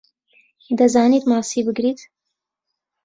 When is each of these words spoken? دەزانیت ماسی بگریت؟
دەزانیت 0.77 1.23
ماسی 1.31 1.61
بگریت؟ 1.67 1.99